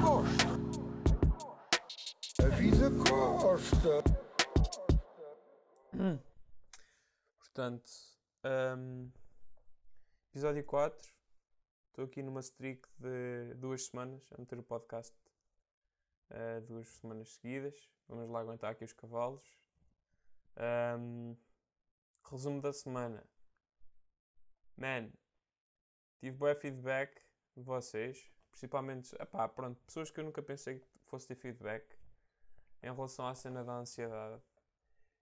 [0.00, 0.46] Costa.
[2.42, 4.02] A vida Costa.
[7.38, 7.90] Portanto,
[8.76, 9.10] hum,
[10.30, 11.12] episódio 4.
[11.88, 15.14] Estou aqui numa streak de duas semanas a meter o podcast.
[16.30, 17.74] uh, duas semanas seguidas.
[18.08, 19.44] Vamos lá aguentar aqui os cavalos.
[20.98, 21.36] Hum,
[22.30, 23.24] resumo da semana.
[24.76, 25.10] Man,
[26.20, 27.20] tive bom feedback
[27.56, 28.30] de vocês.
[28.50, 31.84] Principalmente, epá, pronto, pessoas que eu nunca pensei que fosse ter feedback
[32.82, 34.42] em relação à cena da ansiedade.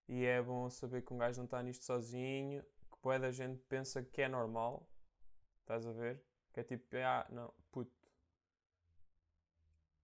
[0.08, 3.60] E é bom saber que um gajo não está nisto sozinho, que boa da gente
[3.64, 4.88] pensa que é normal.
[5.60, 6.22] Estás a ver?
[6.52, 7.92] Que é tipo, ah, não, puto.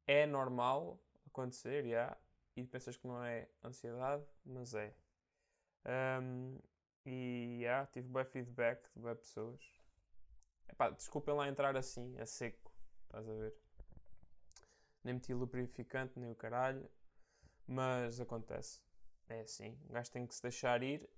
[0.06, 2.16] É normal acontecer, já.
[2.55, 4.95] E pensas que não é ansiedade, mas é.
[5.86, 6.59] Um,
[7.06, 9.61] e já, tive bom feedback de boas pessoas.
[10.69, 12.73] Epá, desculpem lá entrar assim, a seco.
[13.14, 13.54] Estás a ver?
[15.04, 16.90] Nem meti lubrificante, nem o caralho.
[17.64, 18.82] Mas acontece.
[19.28, 19.78] É assim.
[19.88, 21.08] O gajo tem que se deixar ir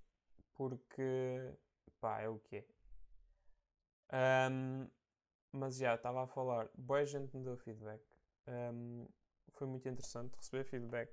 [0.53, 1.57] porque
[1.99, 2.65] pá, é o que é.
[4.51, 4.87] Um,
[5.51, 6.69] mas já, estava a falar.
[6.77, 8.03] Boa gente me deu feedback.
[8.47, 9.07] Um,
[9.53, 11.11] foi muito interessante receber feedback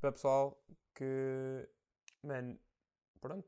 [0.00, 0.58] para pessoal
[0.94, 1.68] que,
[2.22, 2.56] man,
[3.20, 3.46] pronto.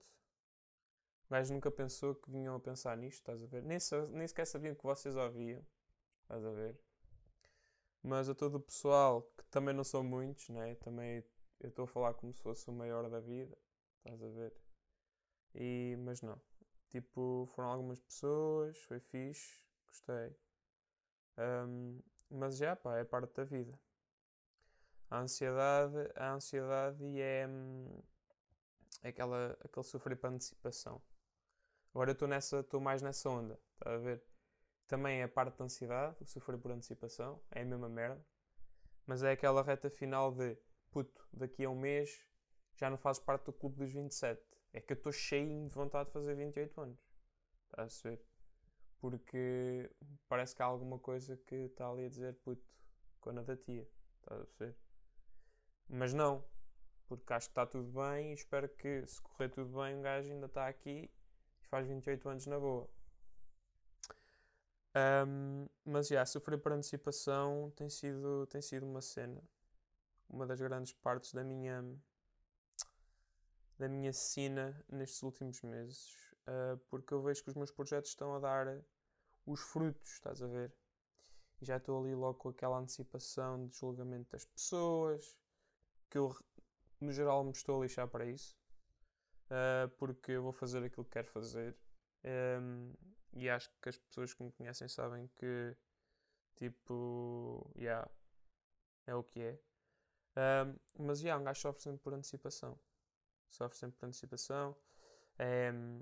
[1.25, 3.63] O gajo nunca pensou que vinham a pensar nisto, estás a ver?
[3.63, 3.79] Nem,
[4.11, 5.65] nem sequer sabiam que vocês ouviam,
[6.31, 6.79] estás a ver?
[8.03, 10.77] Mas a todo o pessoal, que também não são muitos, né?
[10.77, 11.25] Também
[11.59, 13.57] eu estou a falar como se fosse o maior da vida,
[13.99, 14.55] estás a ver?
[15.55, 16.41] E, mas não.
[16.89, 20.35] Tipo, foram algumas pessoas, foi fixe, gostei.
[21.37, 22.01] Um,
[22.31, 23.79] mas já, pá, é parte da vida.
[25.11, 27.49] A ansiedade, a ansiedade é,
[29.03, 31.03] é aquela, aquele sofrer para antecipação.
[31.93, 34.30] Agora eu estou nessa, estou mais nessa onda, estás a ver?
[34.91, 38.27] Também é parte da ansiedade, o sofrer por antecipação, é a mesma merda.
[39.07, 40.59] Mas é aquela reta final de
[40.91, 42.27] puto, daqui a um mês
[42.75, 44.43] já não fazes parte do clube dos 27.
[44.73, 46.99] É que eu estou cheio de vontade de fazer 28 anos.
[47.67, 48.27] Estás a perceber?
[48.99, 49.89] Porque
[50.29, 52.69] parece que há alguma coisa que está ali a dizer puto,
[53.21, 53.89] quando da tia.
[54.19, 54.77] Estás a perceber?
[55.89, 56.45] Mas não.
[57.07, 60.33] Porque acho que está tudo bem e espero que se correr tudo bem um gajo
[60.33, 61.09] ainda está aqui
[61.63, 62.91] e faz 28 anos na boa.
[64.95, 69.41] Um, mas já, sofrer por antecipação tem sido, tem sido uma cena
[70.31, 71.85] uma das grandes partes da minha
[73.79, 76.15] da minha cena nestes últimos meses,
[76.47, 78.79] uh, porque eu vejo que os meus projetos estão a dar
[79.47, 80.71] os frutos, estás a ver?
[81.63, 85.35] E já estou ali logo com aquela antecipação de julgamento das pessoas,
[86.11, 86.37] que eu
[87.01, 88.55] no geral me estou a lixar para isso,
[89.47, 91.75] uh, porque eu vou fazer aquilo que quero fazer.
[92.23, 92.93] Um,
[93.33, 95.77] e acho que as pessoas que me conhecem sabem que
[96.57, 98.09] tipo, yeah,
[99.07, 99.59] é o que é.
[100.37, 100.77] Um,
[101.07, 102.79] mas yeah, um gajo sofre sempre por antecipação.
[103.49, 104.77] Sofre sempre por antecipação.
[105.41, 106.01] Um,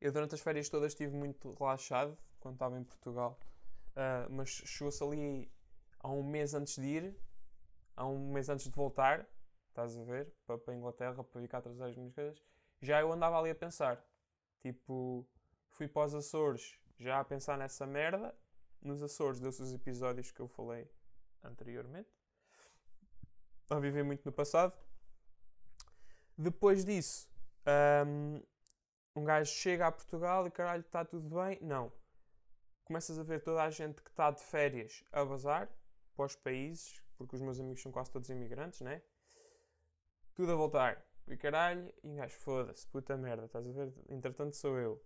[0.00, 3.38] eu durante as férias todas estive muito relaxado quando estava em Portugal.
[3.90, 5.52] Uh, mas chegou-se ali
[5.98, 7.16] há um mês antes de ir,
[7.96, 9.28] há um mês antes de voltar,
[9.68, 12.42] estás a ver, para, para a Inglaterra, para vir cá trazer as minhas coisas,
[12.80, 14.02] já eu andava ali a pensar.
[14.62, 15.26] Tipo,
[15.80, 18.36] fui para os Açores já a pensar nessa merda.
[18.82, 20.86] Nos Açores deu-se os episódios que eu falei
[21.42, 22.10] anteriormente
[23.70, 24.74] a viver muito no passado.
[26.36, 27.30] Depois disso,
[28.06, 28.42] um,
[29.16, 31.58] um gajo chega a Portugal e caralho, está tudo bem.
[31.62, 31.90] Não.
[32.84, 35.66] Começas a ver toda a gente que está de férias a bazar
[36.14, 39.00] para os países, porque os meus amigos são quase todos imigrantes, né?
[40.34, 41.02] Tudo a voltar.
[41.26, 43.94] E caralho, e um gajo, foda-se, puta merda, estás a ver?
[44.10, 45.02] Entretanto sou eu.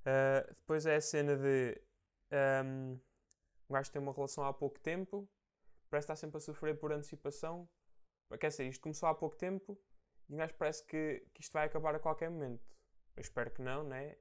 [0.00, 1.80] Uh, depois é a cena de
[2.64, 2.98] um,
[3.68, 5.28] um gajo tem uma relação há pouco tempo
[5.90, 7.68] parece estar sempre a sofrer por antecipação.
[8.38, 9.78] Quer dizer, isto começou há pouco tempo
[10.28, 12.64] e um gajo parece que, que isto vai acabar a qualquer momento.
[13.16, 14.16] Eu espero que não, né?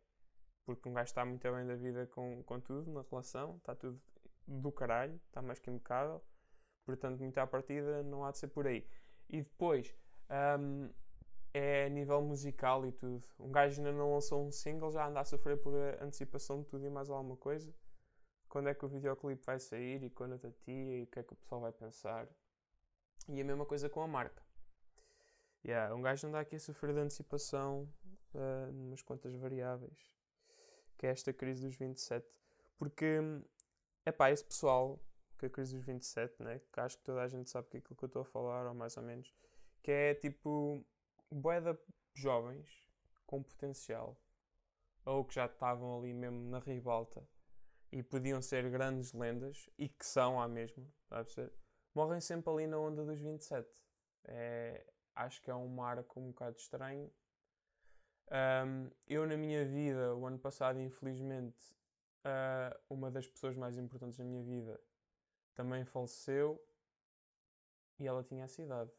[0.65, 4.01] Porque um gajo está muito bem da vida com, com tudo na relação, está tudo
[4.47, 6.23] do caralho, está mais que impecável.
[6.85, 8.87] Portanto, muito à partida não há de ser por aí.
[9.29, 9.95] E depois,
[10.59, 10.91] um,
[11.53, 13.27] é a nível musical e tudo.
[13.39, 16.85] Um gajo ainda não lançou um single, já anda a sofrer por antecipação de tudo
[16.85, 17.73] e mais alguma coisa
[18.49, 21.19] quando é que o videoclipe vai sair e quando a da tia e o que
[21.19, 22.27] é que o pessoal vai pensar.
[23.27, 24.43] E a mesma coisa com a marca.
[25.63, 27.87] Yeah, um gajo anda aqui a sofrer de antecipação
[28.33, 29.99] uh, numas quantas variáveis.
[30.97, 32.25] Que é esta crise dos 27.
[32.77, 33.19] Porque,
[34.05, 34.99] é pá, esse pessoal,
[35.37, 36.59] que é a crise dos 27, né?
[36.73, 38.67] Que acho que toda a gente sabe que é aquilo que eu estou a falar,
[38.67, 39.31] ou mais ou menos.
[39.83, 40.83] Que é tipo,
[41.31, 41.79] boeda
[42.13, 42.69] jovens
[43.25, 44.19] com potencial.
[45.05, 47.27] Ou que já estavam ali mesmo na ribalta
[47.91, 51.53] e podiam ser grandes lendas, e que são mesma, está a perceber?
[51.93, 53.69] morrem sempre ali na onda dos 27.
[54.25, 54.85] É,
[55.15, 57.11] acho que é um marco um bocado estranho.
[58.31, 61.59] Um, eu, na minha vida, o ano passado, infelizmente,
[62.23, 64.79] uh, uma das pessoas mais importantes da minha vida
[65.55, 66.63] também faleceu
[67.99, 68.91] e ela tinha essa idade.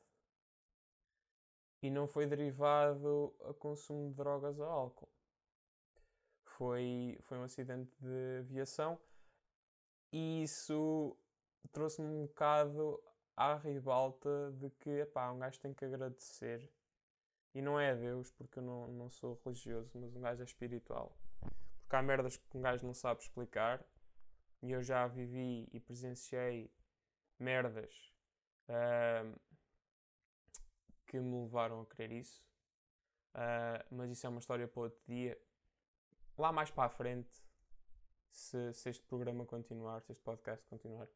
[1.82, 5.08] E não foi derivado a consumo de drogas ou álcool.
[6.44, 8.98] Foi, foi um acidente de aviação
[10.12, 11.16] e isso
[11.72, 13.00] trouxe-me um bocado
[13.36, 16.68] à ribalta de que, epá, um gajo tem que agradecer.
[17.54, 20.44] E não é a Deus, porque eu não, não sou religioso, mas um gajo é
[20.44, 21.16] espiritual.
[21.80, 23.84] Porque há merdas que um gajo não sabe explicar.
[24.62, 26.70] E eu já vivi e presenciei
[27.38, 28.12] merdas
[28.68, 29.40] uh,
[31.10, 32.40] que me levaram a crer isso.
[33.34, 35.36] Uh, mas isso é uma história para outro dia.
[36.38, 37.30] Lá mais para a frente,
[38.30, 41.08] se, se este programa continuar, se este podcast continuar,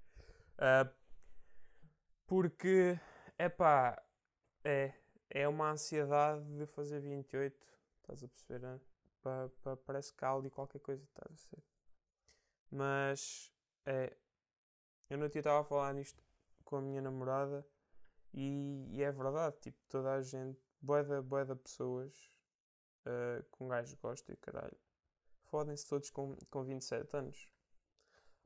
[0.55, 0.89] Uh,
[2.29, 2.97] porque,
[3.37, 4.01] epá,
[4.63, 4.95] é,
[5.29, 7.61] é uma ansiedade de fazer 28,
[8.01, 8.61] estás a perceber?
[8.61, 8.81] Né?
[9.21, 11.63] Pa, pa, parece há ali qualquer coisa, estás a ser.
[12.71, 13.53] Mas,
[13.85, 14.17] é,
[15.11, 16.23] eu não estava a falar nisto
[16.65, 17.67] com a minha namorada
[18.35, 22.13] e, e é verdade, tipo, toda a gente, boeda, boeda pessoas
[23.07, 24.77] uh, que um gajo gosta e caralho,
[25.45, 27.49] fodem-se todos com, com 27 anos.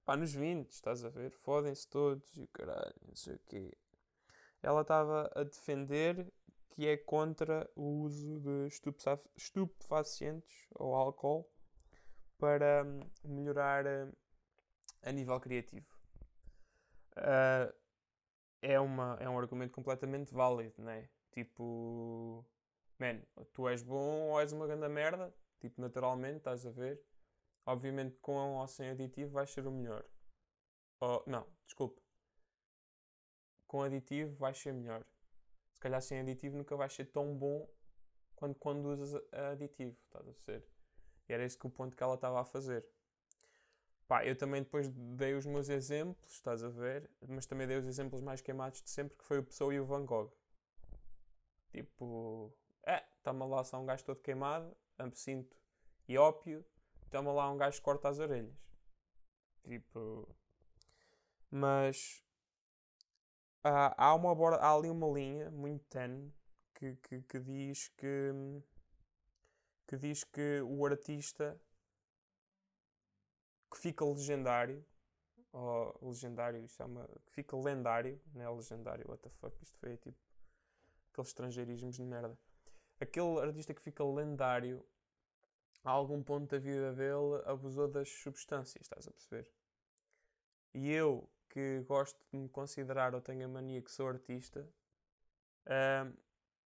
[0.05, 1.31] Pá, nos 20, estás a ver?
[1.31, 3.73] Fodem-se todos e caralho, não sei o quê.
[4.63, 6.31] Ela estava a defender
[6.69, 8.69] que é contra o uso de
[9.37, 11.51] estupefacientes ou álcool
[12.39, 14.13] para hum, melhorar hum,
[15.03, 15.87] a nível criativo.
[17.17, 17.73] Uh,
[18.63, 21.09] é, uma, é um argumento completamente válido, não é?
[21.33, 22.45] Tipo,
[22.99, 23.21] man,
[23.53, 27.01] tu és bom ou és uma grande merda, tipo, naturalmente, estás a ver?
[27.67, 30.05] Obviamente, com ou sem aditivo, vai ser o melhor.
[31.01, 32.01] Oh, não, desculpe.
[33.67, 35.05] Com aditivo, vai ser melhor.
[35.73, 37.69] Se calhar sem aditivo, nunca vai ser tão bom
[38.35, 39.97] quando, quando usas aditivo.
[40.07, 40.67] Estás a ser?
[41.29, 42.85] E era esse que o ponto que ela estava a fazer.
[44.09, 47.11] Pá, eu também depois dei os meus exemplos, estás a ver?
[47.29, 49.85] Mas também dei os exemplos mais queimados de sempre, que foi o Pessoa e o
[49.85, 50.33] Van Gogh.
[51.71, 52.51] Tipo,
[52.85, 55.55] é, está-me lá só um gajo todo queimado, absinto
[56.09, 56.65] e ópio,
[57.11, 58.57] toma lá um gajo que corta as orelhas.
[59.63, 60.27] Tipo.
[61.51, 62.25] Mas.
[63.63, 66.33] Há, há, uma, há ali uma linha muito tenue
[66.75, 68.33] que, que, que diz que.
[69.87, 71.61] que diz que o artista
[73.71, 74.85] que fica legendário.
[75.53, 77.09] Ou legendário, isto é uma.
[77.27, 80.19] que fica lendário, não é legendário, what the fuck, isto foi tipo.
[81.11, 82.39] aqueles estrangeirismos de merda.
[83.01, 84.85] Aquele artista que fica lendário
[85.85, 89.51] a algum ponto da vida dele abusou das substâncias, estás a perceber?
[90.75, 94.69] E eu, que gosto de me considerar ou tenho a mania que sou artista,
[95.67, 96.17] uh,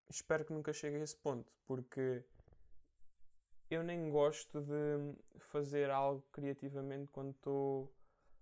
[0.08, 2.24] espero que nunca chegue a esse ponto, porque
[3.74, 7.84] eu nem gosto de fazer algo criativamente quando estou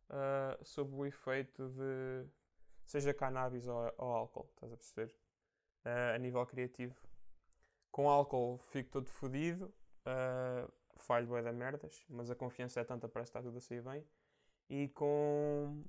[0.08, 2.26] uh, sob o efeito de
[2.84, 5.14] seja cannabis ou, ou álcool, estás a perceber?
[5.84, 6.94] Uh, a nível criativo.
[7.90, 9.72] Com álcool fico todo fodido,
[10.06, 13.82] uh, falho da merdas, mas a confiança é tanta, parece que está tudo a sair
[13.82, 14.04] bem.
[14.68, 15.84] E com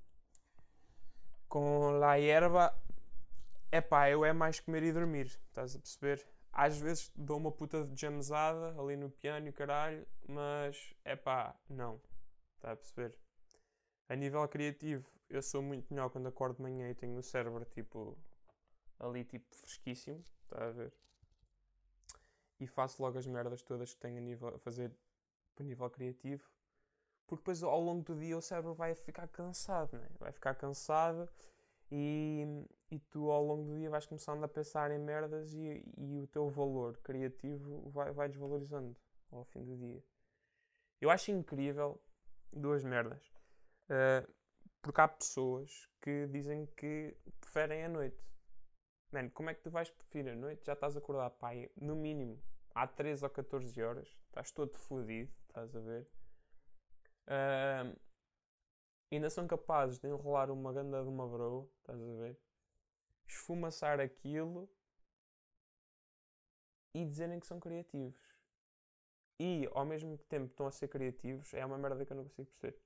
[1.47, 2.73] com La Erva,
[3.71, 6.25] é pá, eu é mais comer e dormir, estás a perceber?
[6.51, 11.55] Às vezes dou uma puta de jamzada ali no piano e caralho, mas é pá,
[11.69, 12.01] não,
[12.55, 13.15] está a perceber?
[14.09, 17.63] A nível criativo, eu sou muito melhor quando acordo de manhã e tenho o cérebro
[17.65, 18.17] tipo
[18.99, 20.93] ali tipo fresquíssimo, está a ver?
[22.61, 24.91] e faço logo as merdas todas que tenho a, nível, a fazer
[25.59, 26.47] a nível criativo.
[27.25, 30.07] Porque depois ao longo do dia o cérebro vai ficar cansado, né?
[30.19, 31.27] vai ficar cansado
[31.91, 32.45] e,
[32.89, 36.27] e tu ao longo do dia vais começando a pensar em merdas e, e o
[36.27, 38.95] teu valor criativo vai, vai desvalorizando
[39.31, 40.03] ao fim do dia.
[40.99, 42.01] Eu acho incrível
[42.51, 43.25] duas merdas.
[43.89, 44.31] Uh,
[44.81, 48.23] porque há pessoas que dizem que preferem a noite.
[49.11, 50.65] Mano, como é que tu vais preferir a noite?
[50.65, 52.41] Já estás a acordar, pai, no mínimo
[52.73, 56.07] há 13 ou 14 horas, estás todo fodido, estás a ver?
[57.27, 57.99] Uh,
[59.15, 62.39] ainda são capazes de enrolar uma ganda de uma bro, estás a ver?
[63.27, 64.69] Esfumaçar aquilo
[66.93, 68.19] e dizerem que são criativos.
[69.39, 72.47] E ao mesmo tempo estão a ser criativos, é uma merda que eu não consigo
[72.49, 72.79] perceber.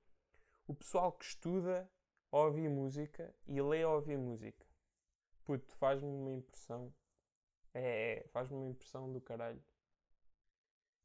[0.66, 1.88] O pessoal que estuda
[2.32, 4.66] a música e lê a música.
[5.44, 6.92] Puto, faz-me uma impressão.
[7.72, 9.62] É, é faz-me uma impressão do caralho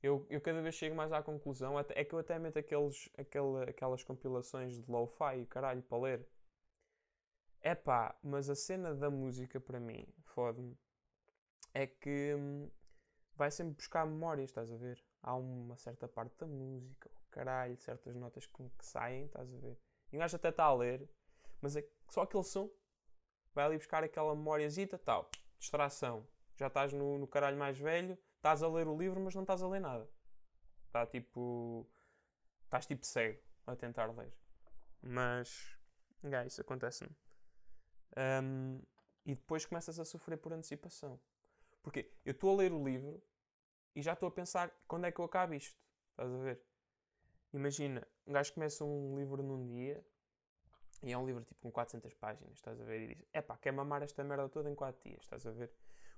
[0.03, 3.10] Eu, eu cada vez chego mais à conclusão, até- é que eu até meto aqueles,
[3.17, 6.27] aquele, aquelas compilações de lo-fi, caralho, para ler.
[7.62, 10.75] É pá, mas a cena da música para mim, fode-me,
[11.74, 12.70] é que hum,
[13.36, 15.03] vai sempre buscar memórias, estás a ver?
[15.22, 19.58] Há uma certa parte da música, oh, caralho, certas notas que, que saem, estás a
[19.58, 19.77] ver?
[20.12, 21.08] E um gajo até está a ler,
[21.62, 22.70] mas é só aquele som
[23.53, 25.29] vai ali buscar aquela memóriazita, tal,
[25.60, 26.27] distração.
[26.58, 29.62] Já estás no, no caralho mais velho, estás a ler o livro, mas não estás
[29.62, 30.10] a ler nada.
[30.88, 31.88] Está tipo.
[32.63, 34.33] Estás tipo cego a tentar ler.
[35.01, 35.77] Mas.
[36.24, 37.15] Yeah, isso acontece-me.
[38.43, 38.81] Um,
[39.25, 41.19] e depois começas a sofrer por antecipação.
[41.83, 43.24] Porque eu estou a ler o livro
[43.95, 45.79] e já estou a pensar quando é que eu acabo isto.
[46.12, 46.62] Estás a ver?
[47.53, 50.03] Imagina, um gajo começa um livro num dia
[51.03, 53.01] e é um livro tipo com 400 páginas, estás a ver?
[53.01, 55.71] E diz: Epá, quer mamar esta merda toda em 4 dias, estás a ver?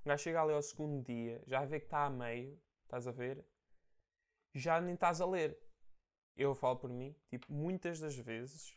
[0.06, 3.12] Um gajo chega ali ao segundo dia, já vê que está a meio, estás a
[3.12, 3.46] ver?
[4.54, 5.58] Já nem estás a ler.
[6.36, 8.76] Eu falo por mim, tipo, muitas das vezes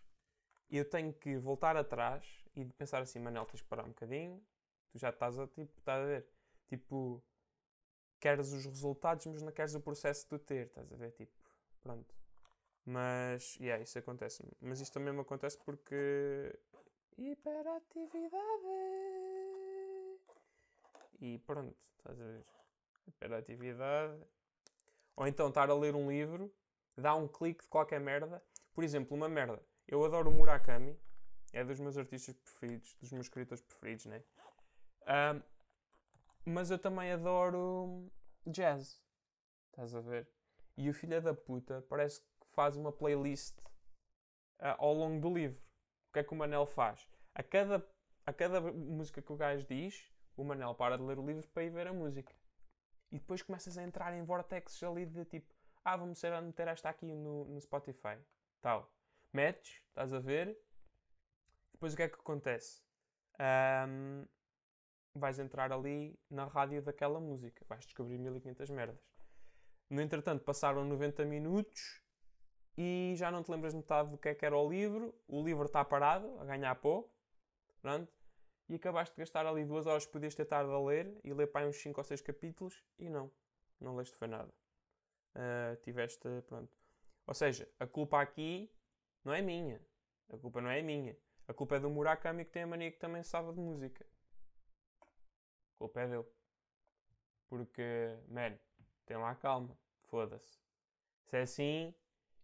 [0.70, 4.40] eu tenho que voltar atrás e pensar assim: Manel, tens que parar um bocadinho,
[4.90, 6.28] tu já estás a, tipo, estás a ver?
[6.68, 7.22] Tipo,
[8.20, 11.12] queres os resultados, mas não queres o processo de ter, estás a ver?
[11.12, 11.32] Tipo,
[11.82, 12.14] pronto.
[12.84, 14.44] Mas, yeah, isso acontece.
[14.60, 16.56] Mas isto também me acontece porque.
[17.18, 19.25] Hiperatividade.
[21.20, 22.44] E pronto, estás a ver?
[23.06, 24.22] Hiperatividade.
[25.16, 26.52] Ou então estar a ler um livro,
[26.96, 28.42] dá um clique de qualquer merda.
[28.74, 29.62] Por exemplo, uma merda.
[29.88, 30.98] Eu adoro Murakami,
[31.52, 34.22] é dos meus artistas preferidos, dos meus escritores preferidos, né?
[35.06, 35.40] Ahm,
[36.44, 38.10] mas eu também adoro
[38.46, 39.02] jazz.
[39.70, 40.28] Estás a ver?
[40.76, 43.58] E o filho da puta parece que faz uma playlist
[44.58, 45.58] ah, ao longo do livro.
[46.08, 47.08] O que é que o Manel faz?
[47.34, 47.86] A cada,
[48.26, 51.64] a cada música que o gajo diz, o Manel para de ler o livro para
[51.64, 52.34] ir ver a música.
[53.10, 56.68] E depois começas a entrar em vortexes ali de tipo, ah, vamos ser a meter
[56.68, 58.18] esta aqui no, no Spotify.
[58.60, 58.92] Tal.
[59.32, 60.58] Metes, estás a ver.
[61.72, 62.82] Depois o que é que acontece?
[63.38, 64.26] Ahm,
[65.14, 67.64] vais entrar ali na rádio daquela música.
[67.68, 69.00] Vais descobrir 1500 merdas.
[69.88, 72.02] No entretanto, passaram 90 minutos
[72.76, 75.14] e já não te lembras metade do que é que era o livro.
[75.28, 77.08] O livro está parado, a ganhar pó.
[77.80, 78.12] Pronto.
[78.68, 81.46] E acabaste de gastar ali duas horas que podias ter estado a ler e ler
[81.46, 83.30] para uns 5 ou 6 capítulos e não.
[83.80, 84.52] Não leste foi nada.
[85.34, 86.72] Ah, tiveste, pronto.
[87.26, 88.72] Ou seja, a culpa aqui
[89.24, 89.80] não é minha.
[90.32, 91.16] A culpa não é minha.
[91.46, 94.04] A culpa é do Murakami que tem a mania que também sabe de música.
[95.74, 96.26] A culpa é dele.
[97.48, 98.58] Porque, man,
[99.04, 99.78] tem lá calma.
[100.06, 100.58] Foda-se.
[101.26, 101.94] Se é assim,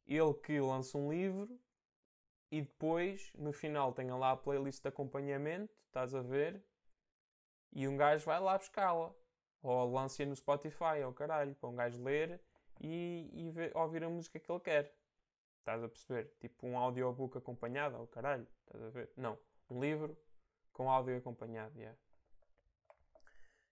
[0.07, 1.59] ele que lança um livro
[2.52, 6.62] e depois, no final, tenha lá a playlist de acompanhamento, estás a ver?
[7.73, 9.14] E um gajo vai lá buscá-la.
[9.62, 12.38] Ou lança no Spotify, ou caralho, para um gajo ler
[12.78, 14.94] e, e ver- ouvir a música que ele quer.
[15.61, 16.30] Estás a perceber?
[16.40, 19.11] Tipo um audiobook acompanhado, ou caralho, estás a ver?
[19.16, 19.38] Não,
[19.71, 20.14] um livro
[20.75, 21.97] com áudio acompanhado, yeah.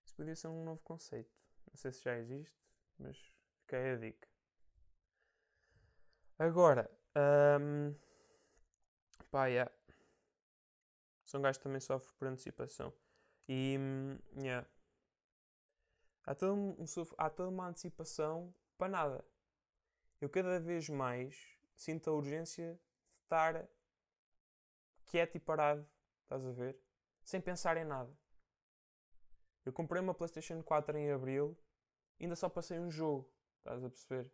[0.06, 1.30] Isso podia ser um novo conceito.
[1.70, 2.56] Não sei se já existe,
[2.98, 3.18] mas
[3.60, 4.28] fica aí a dica.
[6.38, 6.90] Agora,
[7.60, 7.94] hum,
[9.30, 9.70] pá, yeah.
[11.24, 12.92] São gajos que também sofrem por antecipação.
[13.48, 13.78] E,
[14.36, 14.68] yeah.
[16.24, 16.76] Há, todo um,
[17.18, 19.24] há toda uma antecipação para nada.
[20.20, 23.68] Eu cada vez mais sinto a urgência de estar
[25.06, 25.88] quieto e parado,
[26.22, 26.78] estás a ver?
[27.24, 28.14] Sem pensar em nada.
[29.64, 31.56] Eu comprei uma PlayStation 4 em abril
[32.20, 34.30] ainda só passei um jogo, estás a perceber?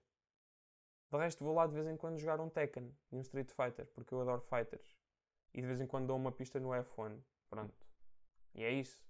[1.11, 3.87] De resto, vou lá de vez em quando jogar um Tekken e um Street Fighter,
[3.95, 4.97] porque eu adoro fighters.
[5.55, 7.23] E de vez em quando dou uma pista no F1.
[7.49, 7.87] Pronto.
[8.55, 9.07] E é isso.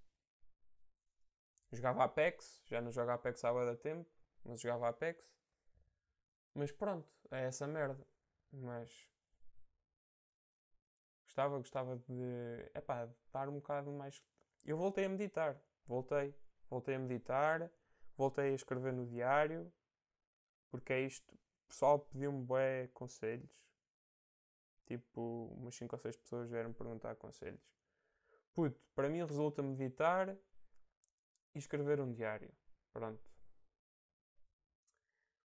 [1.73, 4.09] Jogava Apex, já não jogo Apex há da tempo,
[4.45, 5.35] mas jogava Apex.
[6.55, 8.07] Mas pronto, é essa merda.
[8.53, 9.11] Mas
[11.25, 14.23] gostava, gostava de, epá, de estar um bocado mais.
[14.65, 16.35] Eu voltei a meditar, voltei,
[16.71, 17.71] voltei a meditar,
[18.17, 19.71] voltei a escrever no diário,
[20.71, 21.37] porque é isto.
[21.66, 23.66] O pessoal pediu-me bué conselhos.
[24.87, 27.61] Tipo, umas 5 ou 6 pessoas vieram perguntar conselhos.
[28.54, 30.30] Puto, para mim resulta meditar
[31.54, 32.50] e escrever um diário.
[32.92, 33.20] Pronto.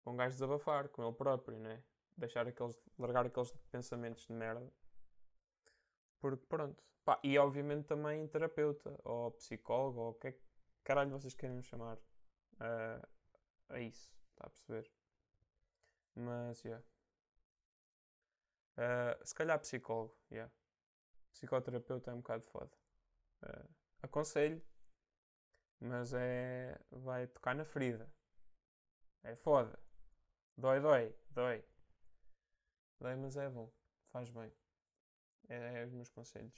[0.03, 1.83] Para um gajo desabafar com ele próprio, né?
[2.17, 4.73] Deixar aqueles, largar aqueles pensamentos de merda.
[6.21, 6.83] Porque pronto.
[7.05, 10.41] Pá, e obviamente também terapeuta, ou psicólogo, ou o que é que
[10.85, 11.99] caralho vocês querem chamar
[12.61, 13.09] a,
[13.69, 14.15] a isso.
[14.31, 14.91] Está a perceber?
[16.15, 16.85] Mas, yeah.
[18.77, 20.53] Ah, se calhar psicólogo, yeah.
[21.33, 22.71] Psicoterapeuta é um bocado foda.
[23.43, 23.67] Ah,
[24.03, 24.63] aconselho,
[25.81, 26.79] mas é.
[26.91, 28.11] vai tocar na ferida.
[29.23, 29.79] É foda.
[30.57, 31.65] Dói, dói, dói.
[33.01, 33.73] Dói, mas é bom.
[34.13, 34.53] Faz bem.
[35.49, 36.55] É, é os meus conselhos.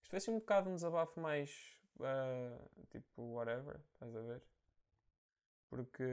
[0.00, 1.78] Isto foi assim um bocado um desabafo mais.
[2.00, 2.58] ah,
[2.90, 3.80] tipo, whatever.
[3.94, 4.42] Estás a ver?
[5.68, 6.04] Porque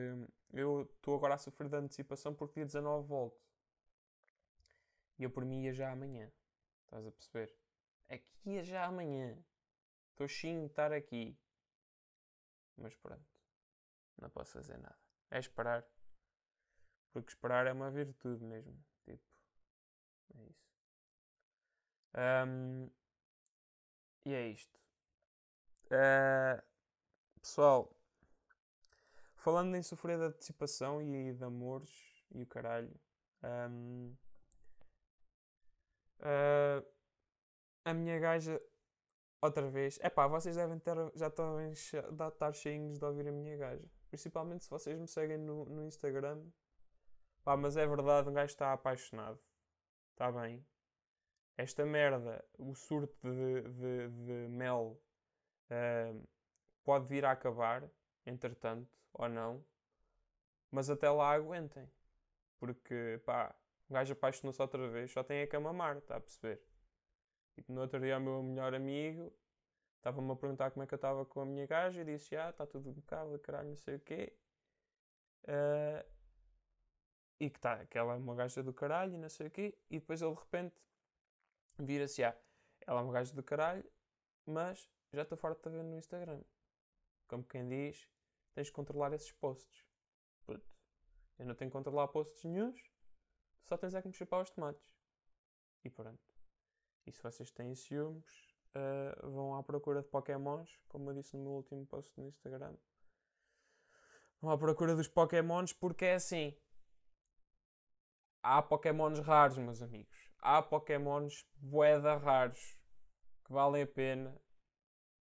[0.53, 3.39] eu estou agora a sofrer de antecipação porque dia 19 volto.
[5.17, 6.31] E eu por mim ia já amanhã.
[6.85, 7.55] Estás a perceber?
[8.43, 9.37] Que ia já amanhã.
[10.11, 11.37] Estou sim de estar aqui.
[12.77, 13.25] Mas pronto.
[14.21, 14.97] Não posso fazer nada.
[15.31, 15.85] É esperar.
[17.11, 18.77] Porque esperar é uma virtude mesmo.
[19.03, 19.23] Tipo.
[20.35, 20.69] É isso.
[22.13, 22.89] Ahm,
[24.25, 24.79] e é isto.
[25.91, 26.63] Ah,
[27.41, 27.94] pessoal,
[29.45, 31.91] falando em sofrer de antecipação e de amores
[32.31, 32.91] e o caralho.
[33.43, 34.11] ahm,
[36.19, 36.83] ah,
[37.85, 38.59] a minha gaja,
[39.39, 39.99] outra vez.
[40.01, 43.87] É pá, vocês devem ter, já de estar cheinhos de ouvir a minha gaja.
[44.09, 46.43] Principalmente se vocês me seguem no, no Instagram.
[47.43, 49.39] Pá, mas é verdade, um gajo está apaixonado.
[50.13, 50.65] Está bem.
[51.55, 54.99] Esta merda, o surto de, de, de mel,
[55.69, 56.15] ah,
[56.83, 57.87] pode vir a acabar,
[58.25, 59.63] entretanto, ou não.
[60.71, 61.89] Mas até lá aguentem.
[62.59, 63.55] Porque, pá,
[63.89, 66.61] o gajo apaixonou-se outra vez, só tem é a mamar, está a perceber?
[67.57, 69.33] E no outro dia o meu melhor amigo
[69.97, 72.49] estava-me a perguntar como é que eu estava com a minha gaja e disse, ah,
[72.49, 74.33] está tudo impecável, caralho, não sei o quê.
[75.47, 76.05] Ah,
[77.39, 79.77] e que, tá, que ela é uma gaja do caralho e não sei o quê.
[79.89, 80.75] E depois ele de repente
[81.79, 82.37] vira-se, ah,
[82.87, 83.83] ela é uma gaja do caralho,
[84.45, 86.41] mas já estou farto de ver no Instagram.
[87.27, 88.07] Como quem diz,
[88.55, 89.85] tens de controlar esses posts.
[90.45, 90.65] Puto,
[91.37, 92.79] eu não tenho que controlar posts nenhuns,
[93.65, 94.97] só tens é que me chupar os tomates.
[95.83, 96.23] E pronto.
[97.05, 101.43] E se vocês têm ciúmes, ah, vão à procura de Pokémons, como eu disse no
[101.43, 102.75] meu último post no Instagram.
[104.41, 106.57] Vão à procura dos Pokémons porque é assim.
[108.41, 110.31] Há Pokémons raros, meus amigos.
[110.39, 112.77] Há Pokémons boeda raros
[113.43, 114.39] que valem a pena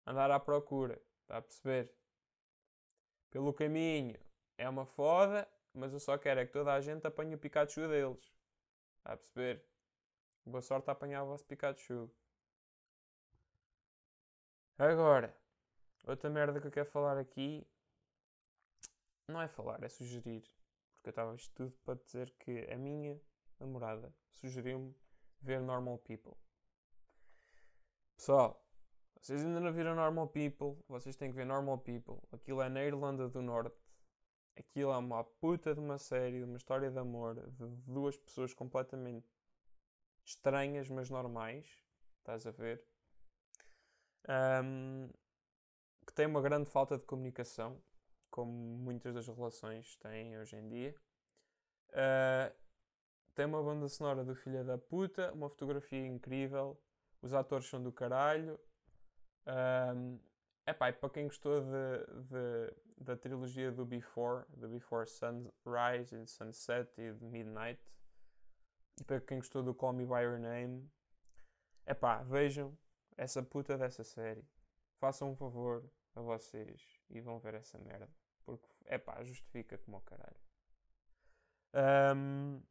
[0.07, 1.01] andar à procura.
[1.23, 1.95] Está a perceber?
[3.37, 4.19] Pelo caminho
[4.57, 7.87] é uma foda, mas eu só quero é que toda a gente apanhe o Pikachu
[7.87, 8.35] deles.
[8.97, 9.63] Está a perceber?
[10.47, 12.11] Boa sorte a apanhar o vosso Pikachu.
[14.79, 15.37] Agora,
[16.07, 17.67] outra merda que eu quero falar aqui
[19.29, 20.51] não é falar, é sugerir.
[20.95, 23.21] Porque eu estava isto tudo para dizer que a minha
[23.61, 24.97] namorada sugeriu-me
[25.43, 26.39] ver Normal People.
[28.17, 28.66] Pessoal,
[29.21, 32.19] vocês ainda não viram Normal People, vocês têm que ver Normal People.
[32.33, 33.77] Aquilo é na Irlanda do Norte.
[34.57, 38.55] Aquilo é uma puta de uma série, de uma história de amor de duas pessoas
[38.55, 39.27] completamente
[40.25, 41.67] estranhas, mas normais.
[42.19, 42.83] Estás a ver?
[44.29, 45.09] Ahm,
[46.07, 47.81] que tem uma grande falta de comunicação,
[48.31, 50.95] como muitas das relações têm hoje em dia.
[51.93, 52.53] Ah,
[53.35, 56.81] tem uma banda sonora do Filha da Puta, uma fotografia incrível,
[57.21, 58.59] os atores são do caralho.
[59.47, 60.19] Um,
[60.67, 66.27] epá, e para quem gostou de, de- da trilogia do Before, do Before Sunrise and
[66.27, 67.81] Sunset e de Midnight,
[69.01, 70.91] e para quem gostou do Call Me By Your Name,
[71.87, 72.77] epá, vejam
[73.17, 74.45] essa puta dessa série.
[74.99, 78.09] Façam um favor a vocês e vão ver essa merda.
[78.45, 80.41] Porque, epá, justifica como o caralho.
[81.75, 82.63] Ahm,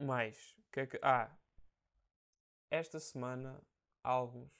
[0.00, 0.98] mais, que é que...
[1.02, 1.30] Ah,
[2.70, 3.60] esta semana,
[4.02, 4.57] álbuns.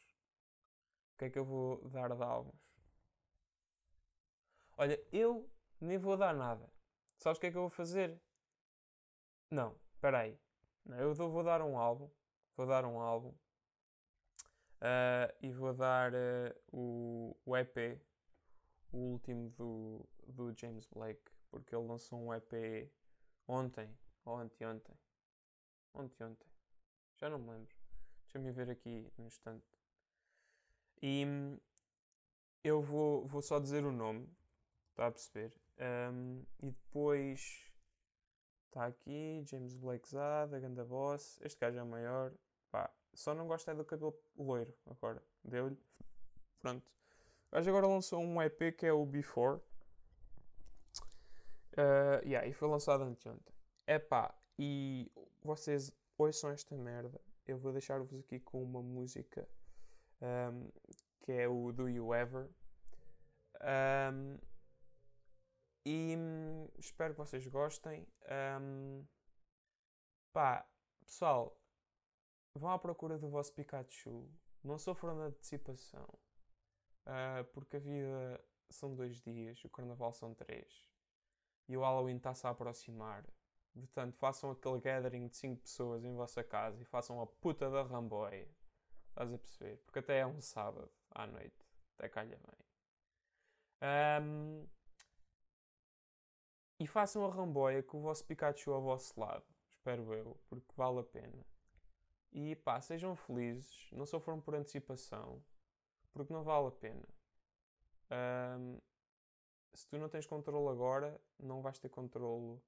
[1.19, 2.55] Que é que eu vou dar de álbuns?
[4.77, 5.51] Olha, eu
[5.81, 6.73] nem vou dar nada.
[7.19, 8.21] Sabes o que é que eu vou fazer?
[9.51, 10.39] Não, espera aí.
[10.87, 12.09] Eu vou dar um álbum.
[12.57, 13.35] Vou dar um álbum.
[14.81, 18.01] Ah, e vou dar ah, o, o EP,
[18.93, 22.89] o último do, do James Blake, porque ele lançou um EP
[23.49, 23.93] ontem,
[24.25, 24.97] ou anteontem.
[25.93, 26.49] Ontem, ontem.
[27.17, 27.77] Já não me lembro.
[28.23, 29.78] Deixa-me ver aqui no instante.
[31.01, 31.59] E hum,
[32.65, 34.29] eu vou, vou só dizer o nome,
[34.91, 35.53] está a perceber?
[35.79, 37.71] Ahm, e depois
[38.67, 41.39] está aqui James Blake Zada, Ganda Boss.
[41.41, 42.33] Este gajo é maior.
[42.71, 45.23] Pá, só não gosto é do cabelo loiro agora.
[45.45, 45.79] Deu-lhe.
[46.61, 46.91] Pronto.
[47.51, 49.61] O gajo agora lançou um EP que é o Before.
[51.77, 53.55] Ah, yeah, e foi lançado anteontem.
[53.87, 55.11] Epá, e
[55.43, 57.21] vocês ouçam esta merda.
[57.47, 59.49] Eu vou deixar-vos aqui com uma música
[60.23, 60.71] um,
[61.23, 62.51] que é o Do You Ever.
[63.61, 64.39] Um,
[65.85, 68.07] e hum, espero que vocês gostem.
[68.61, 69.05] Um,
[70.33, 70.69] pá,
[71.05, 71.59] pessoal,
[72.55, 74.29] vão à procura do vosso Pikachu.
[74.63, 76.07] Não sofram da antecipação,
[77.07, 80.89] uh, porque a vida são dois dias, o Carnaval são três
[81.69, 83.25] e o Halloween está-se a aproximar.
[83.75, 87.83] Portanto, façam aquele gathering de cinco pessoas em vossa casa e façam a puta da
[87.83, 88.49] ramboia.
[89.19, 89.77] Estás a perceber?
[89.79, 91.67] Porque até é um sábado à noite.
[91.97, 94.23] Até calha bem.
[94.23, 94.65] Um...
[96.79, 99.45] E façam a ramboia com o vosso Pikachu ao vosso lado.
[99.73, 101.45] Espero eu, porque vale a pena.
[102.31, 105.45] E pá, sejam felizes, não sofram por antecipação,
[106.13, 107.09] porque não vale a pena.
[108.13, 108.79] Um,
[109.75, 112.63] se tu não tens controle agora, não vais ter controle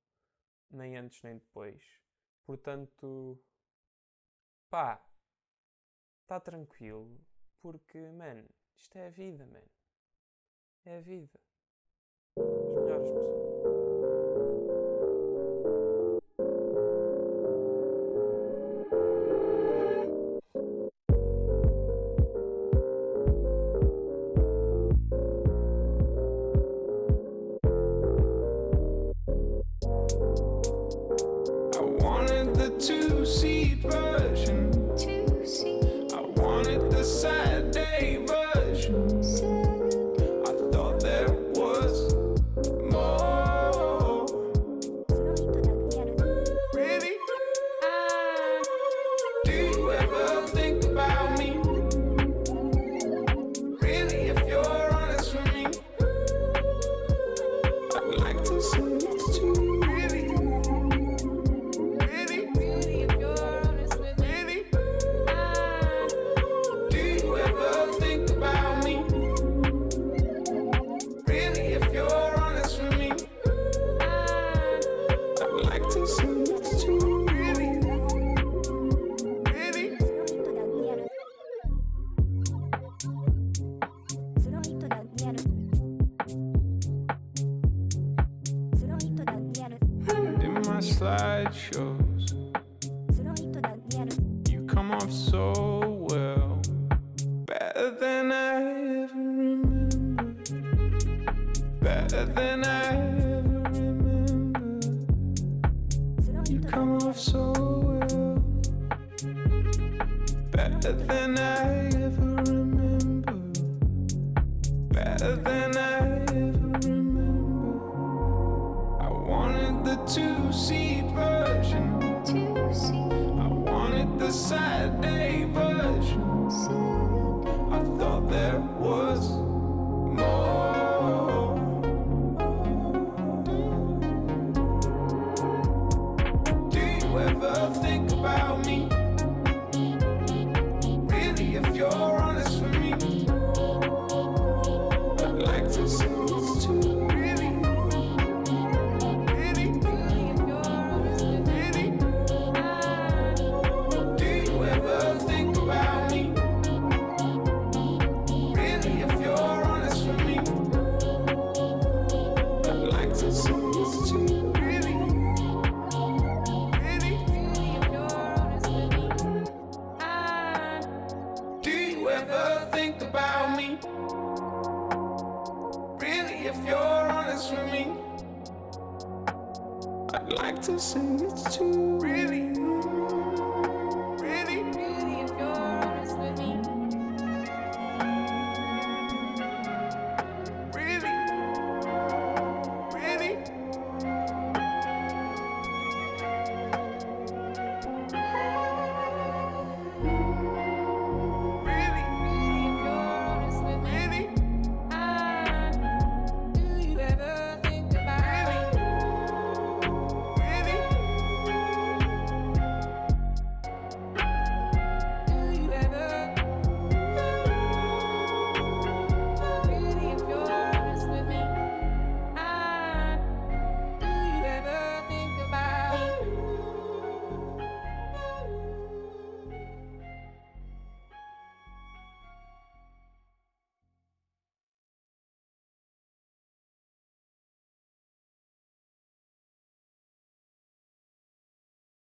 [0.69, 1.81] nem antes nem depois.
[2.45, 3.41] Portanto,
[4.69, 5.01] pá,
[6.31, 7.21] Está tranquilo,
[7.61, 9.69] porque, mano, isto é a vida, mano.
[10.85, 11.41] É a vida.
[58.61, 59.00] Sounds.
[110.81, 112.00] Then I